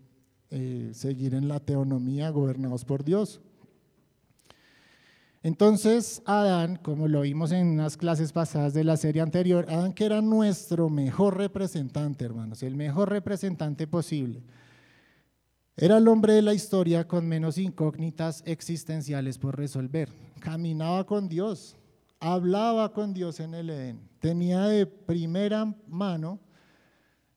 [0.50, 3.40] eh, seguir en la teonomía gobernados por Dios.
[5.42, 10.04] Entonces, Adán, como lo vimos en unas clases pasadas de la serie anterior, Adán que
[10.04, 14.42] era nuestro mejor representante, hermanos, el mejor representante posible.
[15.76, 20.10] Era el hombre de la historia con menos incógnitas existenciales por resolver.
[20.40, 21.74] Caminaba con Dios,
[22.20, 26.38] hablaba con Dios en el Edén, tenía de primera mano,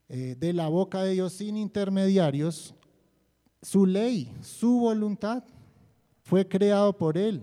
[0.10, 2.76] eh, de la boca de Dios sin intermediarios,
[3.62, 5.44] su ley, su voluntad.
[6.22, 7.42] Fue creado por él.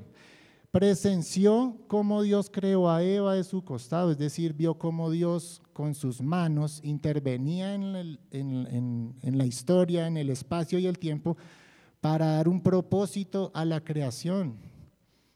[0.71, 5.95] Presenció cómo Dios creó a Eva de su costado, es decir, vio cómo Dios con
[5.95, 11.37] sus manos intervenía en, en la historia, en el espacio y el tiempo
[12.01, 14.70] para dar un propósito a la creación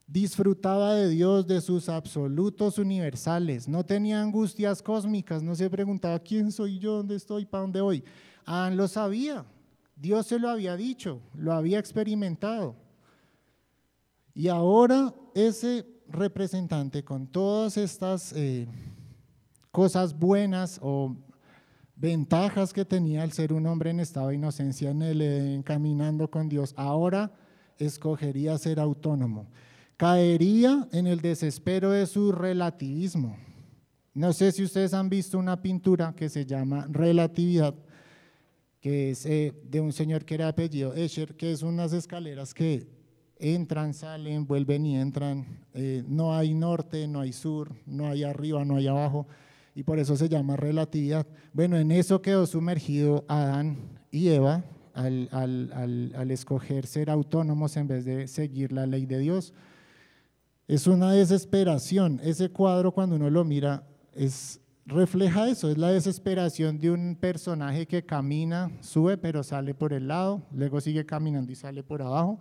[0.06, 6.52] disfrutaba de Dios, de sus absolutos universales, no tenía angustias cósmicas, no se preguntaba quién
[6.52, 8.04] soy yo, dónde estoy, para dónde voy.
[8.44, 9.44] Adán lo sabía,
[9.96, 12.76] Dios se lo había dicho, lo había experimentado.
[14.34, 18.68] Y ahora ese representante con todas estas eh,
[19.70, 21.16] cosas buenas o
[21.96, 26.28] ventajas que tenía el ser un hombre en estado de inocencia en el Edén, caminando
[26.28, 27.32] con Dios, ahora
[27.78, 29.46] escogería ser autónomo
[29.96, 33.36] caería en el desespero de su relativismo.
[34.12, 37.74] No sé si ustedes han visto una pintura que se llama Relatividad,
[38.80, 42.86] que es eh, de un señor que era apellido Escher, que es unas escaleras que
[43.38, 45.64] entran, salen, vuelven y entran.
[45.74, 49.26] Eh, no hay norte, no hay sur, no hay arriba, no hay abajo,
[49.74, 51.26] y por eso se llama relatividad.
[51.52, 53.78] Bueno, en eso quedó sumergido Adán
[54.12, 59.52] y Eva al, al escoger ser autónomos en vez de seguir la ley de Dios.
[60.66, 62.20] Es una desesperación.
[62.22, 67.86] Ese cuadro cuando uno lo mira es, refleja eso, es la desesperación de un personaje
[67.86, 72.38] que camina, sube pero sale por el lado, luego sigue caminando y sale por abajo,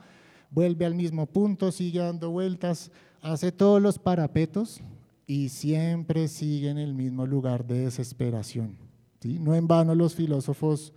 [0.50, 4.82] vuelve al mismo punto, sigue dando vueltas, hace todos los parapetos
[5.28, 8.78] y siempre sigue en el mismo lugar de desesperación.
[9.24, 10.94] No en vano los filósofos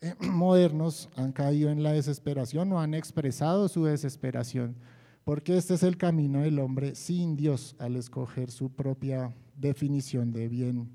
[0.00, 4.76] eh, modernos han caído en la desesperación o han expresado su desesperación
[5.24, 10.48] porque este es el camino del hombre sin Dios al escoger su propia definición de
[10.48, 10.90] bien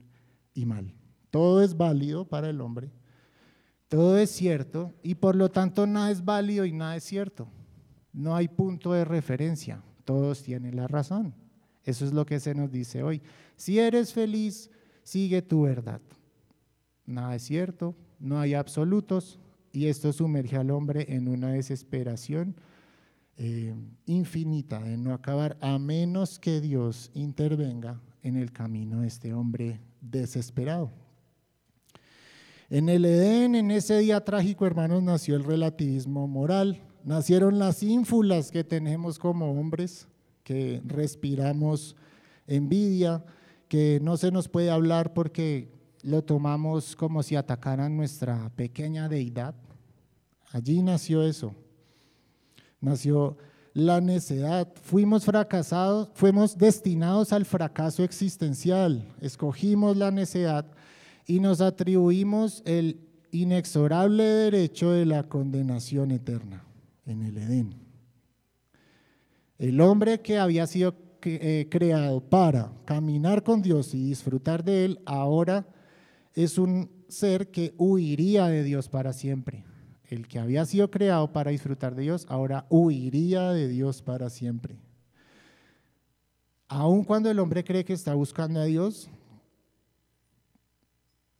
[0.53, 0.93] y mal.
[1.29, 2.91] Todo es válido para el hombre,
[3.87, 7.47] todo es cierto y por lo tanto nada es válido y nada es cierto.
[8.11, 11.33] No hay punto de referencia, todos tienen la razón.
[11.83, 13.21] Eso es lo que se nos dice hoy.
[13.55, 14.69] Si eres feliz,
[15.03, 16.01] sigue tu verdad.
[17.05, 19.39] Nada es cierto, no hay absolutos
[19.71, 22.55] y esto sumerge al hombre en una desesperación
[23.37, 23.75] eh,
[24.05, 29.79] infinita de no acabar a menos que Dios intervenga en el camino de este hombre
[30.01, 30.91] desesperado.
[32.69, 38.51] En el Edén, en ese día trágico, hermanos, nació el relativismo moral, nacieron las ínfulas
[38.51, 40.07] que tenemos como hombres,
[40.43, 41.95] que respiramos
[42.47, 43.23] envidia,
[43.67, 45.71] que no se nos puede hablar porque
[46.01, 49.55] lo tomamos como si atacaran nuestra pequeña deidad.
[50.51, 51.53] Allí nació eso,
[52.81, 53.37] nació
[53.77, 54.67] la necedad.
[54.81, 59.07] Fuimos fracasados, fuimos destinados al fracaso existencial.
[59.21, 60.65] Escogimos la necedad
[61.27, 62.99] y nos atribuimos el
[63.29, 66.63] inexorable derecho de la condenación eterna
[67.05, 67.75] en el Edén.
[69.59, 74.99] El hombre que había sido eh, creado para caminar con Dios y disfrutar de Él,
[75.05, 75.67] ahora
[76.33, 79.66] es un ser que huiría de Dios para siempre
[80.07, 84.77] el que había sido creado para disfrutar de Dios, ahora huiría de Dios para siempre.
[86.67, 89.09] Aun cuando el hombre cree que está buscando a Dios,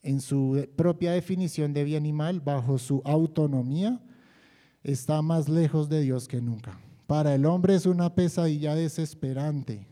[0.01, 3.99] en su propia definición de bien y mal, bajo su autonomía,
[4.83, 6.79] está más lejos de Dios que nunca.
[7.07, 9.85] Para el hombre es una pesadilla desesperante.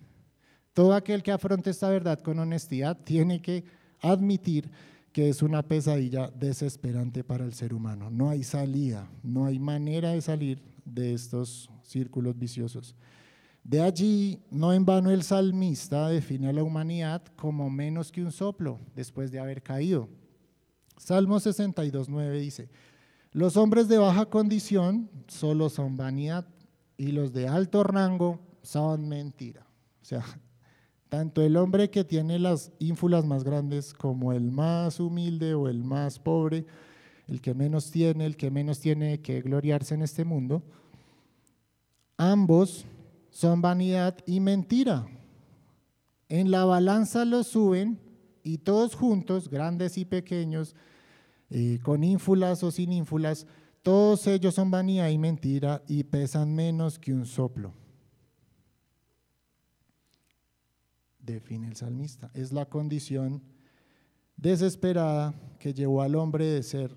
[0.74, 3.64] Todo aquel que afronte esta verdad con honestidad tiene que
[4.02, 4.70] admitir
[5.16, 8.10] que es una pesadilla desesperante para el ser humano.
[8.12, 12.98] No hay salida, no hay manera de salir de estos círculos viciosos.
[13.64, 18.34] De allí, no en vano el salmista define a la humanidad como menos que un
[18.34, 20.10] soplo después de haber caído.
[20.98, 22.70] Salmo 62.9 dice,
[23.32, 26.46] los hombres de baja condición solo son vanidad
[26.98, 29.66] y los de alto rango son mentira.
[30.02, 30.26] O sea,
[31.10, 35.84] tanto el hombre que tiene las ínfulas más grandes como el más humilde o el
[35.84, 36.66] más pobre,
[37.28, 40.64] el que menos tiene, el que menos tiene que gloriarse en este mundo,
[42.18, 42.86] ambos
[43.30, 45.08] son vanidad y mentira.
[46.30, 48.00] En la balanza los suben
[48.44, 50.76] y todos juntos, grandes y pequeños,
[51.50, 53.46] eh, con ínfulas o sin ínfulas,
[53.84, 57.74] todos ellos son vanidad y mentira y pesan menos que un soplo.
[61.26, 62.30] Define el salmista.
[62.34, 63.42] Es la condición
[64.38, 66.96] desesperada que llevó al hombre de ser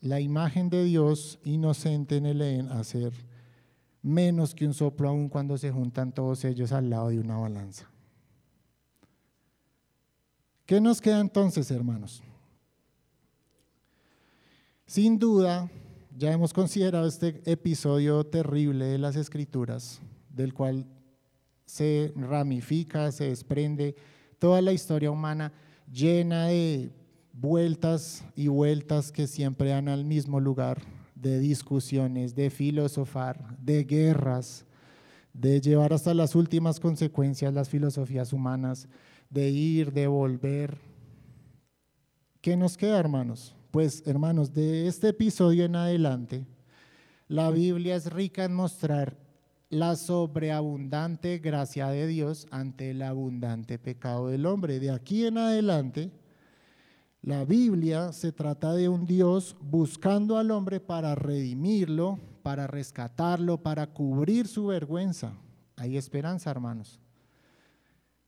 [0.00, 3.12] la imagen de Dios inocente en el Edén a ser
[4.02, 7.90] menos que un soplo aún cuando se juntan todos ellos al lado de una balanza.
[10.64, 12.22] ¿Qué nos queda entonces, hermanos?
[14.86, 15.70] Sin duda,
[16.16, 20.86] ya hemos considerado este episodio terrible de las escrituras, del cual
[21.70, 23.94] se ramifica, se desprende
[24.38, 25.52] toda la historia humana
[25.90, 26.90] llena de
[27.32, 30.82] vueltas y vueltas que siempre dan al mismo lugar,
[31.14, 34.64] de discusiones, de filosofar, de guerras,
[35.32, 38.88] de llevar hasta las últimas consecuencias las filosofías humanas,
[39.28, 40.76] de ir, de volver.
[42.40, 43.54] ¿Qué nos queda, hermanos?
[43.70, 46.46] Pues, hermanos, de este episodio en adelante,
[47.28, 49.29] la Biblia es rica en mostrar
[49.70, 54.80] la sobreabundante gracia de Dios ante el abundante pecado del hombre.
[54.80, 56.10] De aquí en adelante,
[57.22, 63.86] la Biblia se trata de un Dios buscando al hombre para redimirlo, para rescatarlo, para
[63.86, 65.34] cubrir su vergüenza.
[65.76, 66.98] Hay esperanza, hermanos.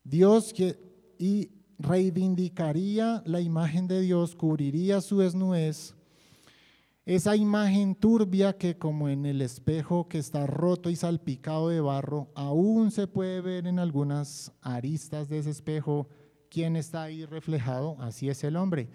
[0.05, 0.79] Dios que,
[1.19, 5.97] y reivindicaría la imagen de Dios, cubriría su desnudez,
[7.05, 12.31] esa imagen turbia que como en el espejo que está roto y salpicado de barro,
[12.35, 16.09] aún se puede ver en algunas aristas de ese espejo
[16.49, 18.89] quién está ahí reflejado, así es el hombre.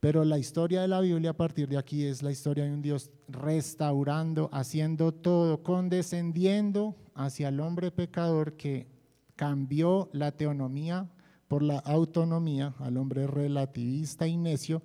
[0.00, 2.82] Pero la historia de la Biblia a partir de aquí es la historia de un
[2.82, 8.88] Dios restaurando, haciendo todo, condescendiendo hacia el hombre pecador que
[9.36, 11.08] cambió la teonomía
[11.46, 14.82] por la autonomía, al hombre relativista y necio.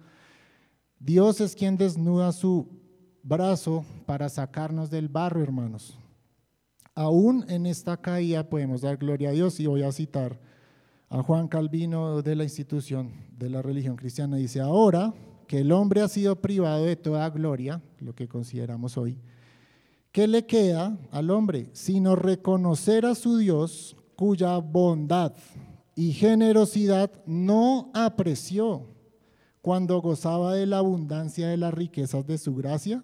[1.00, 2.68] Dios es quien desnuda su
[3.22, 5.98] brazo para sacarnos del barro, hermanos.
[6.96, 10.40] Aún en esta caída podemos dar gloria a Dios y voy a citar
[11.10, 14.38] a Juan Calvino de la institución de la religión cristiana.
[14.38, 15.14] Dice, ahora
[15.48, 19.20] que el hombre ha sido privado de toda gloria, lo que consideramos hoy,
[20.12, 21.70] ¿qué le queda al hombre?
[21.74, 25.34] Sino reconocer a su Dios cuya bondad
[25.96, 28.97] y generosidad no apreció
[29.62, 33.04] cuando gozaba de la abundancia de las riquezas de su gracia,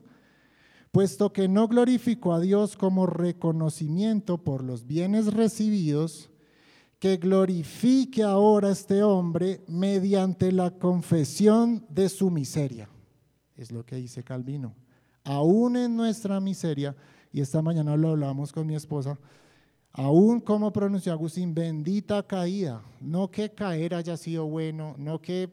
[0.91, 6.29] puesto que no glorificó a Dios como reconocimiento por los bienes recibidos,
[6.99, 12.87] que glorifique ahora a este hombre mediante la confesión de su miseria.
[13.57, 14.73] Es lo que dice Calvino.
[15.23, 16.95] Aún en nuestra miseria,
[17.31, 19.17] y esta mañana lo hablamos con mi esposa,
[19.91, 25.49] aún como pronunció Agustín, bendita caída, no que caer haya sido bueno, no que,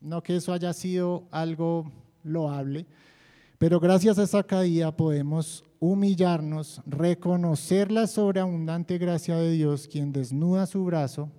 [0.00, 1.90] no que eso haya sido algo
[2.22, 2.86] loable,
[3.58, 10.66] pero gracias a esa caída podemos humillarnos, reconocer la sobreabundante gracia de Dios, quien desnuda
[10.66, 11.30] su brazo,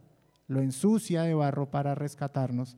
[0.47, 2.77] lo ensucia de barro para rescatarnos,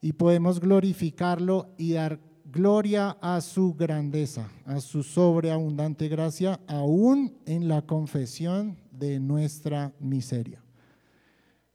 [0.00, 7.68] y podemos glorificarlo y dar gloria a su grandeza, a su sobreabundante gracia, aún en
[7.68, 10.62] la confesión de nuestra miseria.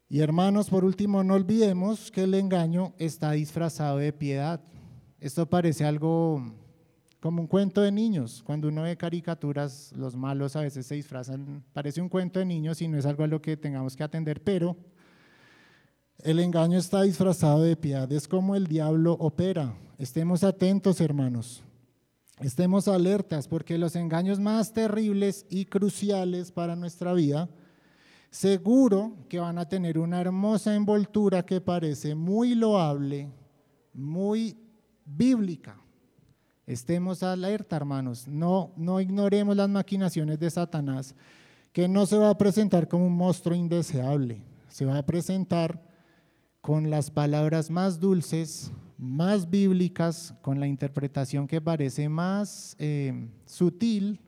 [0.07, 4.61] Y hermanos, por último, no olvidemos que el engaño está disfrazado de piedad.
[5.19, 6.43] Esto parece algo
[7.19, 8.43] como un cuento de niños.
[8.45, 12.83] Cuando uno ve caricaturas, los malos a veces se disfrazan, parece un cuento de niños
[12.83, 14.77] y no es algo a lo que tengamos que atender, pero
[16.19, 19.75] el engaño está disfrazado de piedad, es como el diablo opera.
[19.97, 21.63] Estemos atentos, hermanos.
[22.41, 27.49] Estemos alertas porque los engaños más terribles y cruciales para nuestra vida,
[28.35, 33.29] seguro que van a tener una hermosa envoltura que parece muy loable,
[33.93, 34.57] muy
[35.05, 35.77] bíblica
[36.67, 38.27] Estemos alerta, hermanos.
[38.27, 41.13] No, no ignoremos las maquinaciones de Satanás,
[41.71, 44.41] que no se va a presentar como un monstruo indeseable.
[44.67, 45.79] Se va a presentar
[46.61, 54.19] con las palabras más dulces, más bíblicas, con la interpretación que parece más eh, sutil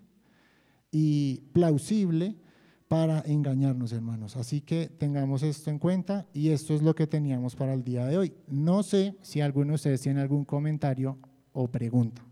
[0.91, 2.35] y plausible
[2.87, 4.37] para engañarnos, hermanos.
[4.37, 8.05] Así que tengamos esto en cuenta y esto es lo que teníamos para el día
[8.05, 8.33] de hoy.
[8.47, 11.17] No sé si alguno de ustedes tiene algún comentario
[11.53, 12.26] o pregunta.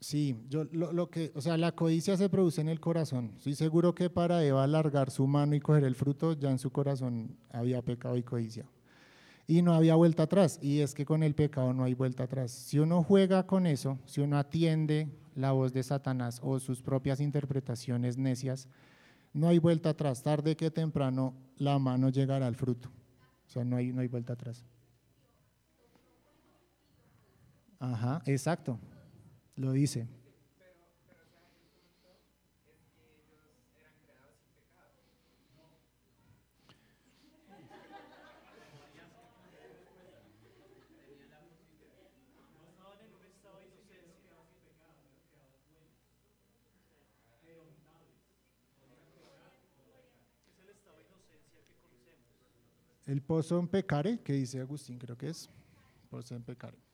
[0.00, 3.32] Sí, yo lo, que, o sea, la codicia se produce en el corazón.
[3.36, 6.70] Estoy seguro que para Eva alargar su mano y coger el fruto, ya en su
[6.70, 8.64] corazón había pecado y codicia.
[9.48, 10.60] Y no había vuelta atrás.
[10.62, 12.52] Y es que con el pecado no hay vuelta atrás.
[12.52, 17.18] Si uno juega con eso, si uno atiende la voz de Satanás o sus propias
[17.20, 18.68] interpretaciones necias,
[19.32, 20.22] no hay vuelta atrás.
[20.22, 22.88] Tarde que temprano la mano llegará al fruto.
[23.48, 24.64] O sea, no hay, no hay vuelta atrás.
[27.80, 28.78] Ajá, exacto.
[29.56, 30.08] Lo dice.
[53.06, 55.48] El pozo en pecare, que dice Agustín, creo que es,
[56.10, 56.87] pozo en pecare.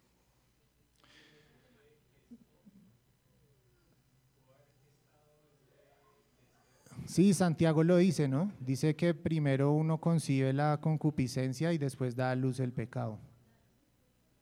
[7.14, 8.50] Sí, Santiago lo dice, ¿no?
[8.58, 13.20] Dice que primero uno concibe la concupiscencia y después da a luz el pecado.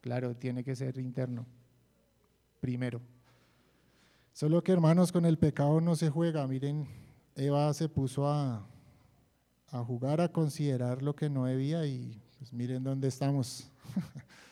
[0.01, 1.45] Claro, tiene que ser interno.
[2.61, 3.03] Primero.
[4.33, 6.47] Solo que hermanos, con el pecado no se juega.
[6.47, 6.89] Miren,
[7.37, 8.67] Eva se puso a,
[9.87, 13.71] jugar, a considerar lo que no debía y pues miren dónde estamos.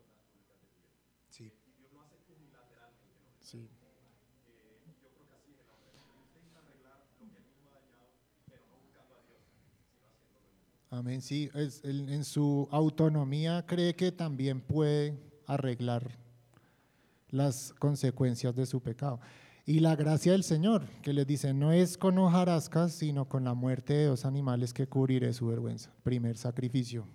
[11.01, 11.49] Amén, sí,
[11.83, 16.11] en su autonomía cree que también puede arreglar
[17.31, 19.19] las consecuencias de su pecado.
[19.65, 23.55] Y la gracia del Señor, que les dice, no es con hojarascas, sino con la
[23.55, 25.91] muerte de dos animales que cubriré su vergüenza.
[26.03, 27.07] Primer sacrificio,